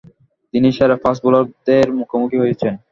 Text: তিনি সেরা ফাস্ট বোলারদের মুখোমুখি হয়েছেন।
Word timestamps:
তিনি 0.53 0.67
সেরা 0.77 0.95
ফাস্ট 1.03 1.21
বোলারদের 1.23 1.85
মুখোমুখি 1.99 2.37
হয়েছেন। 2.43 2.73